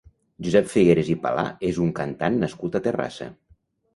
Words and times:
Josep 0.45 0.71
Figueres 0.71 1.11
i 1.15 1.15
Palà 1.25 1.43
és 1.69 1.79
un 1.85 1.93
cantant 2.01 2.41
nascut 2.45 2.79
a 2.79 2.81
Terrassa. 2.89 3.29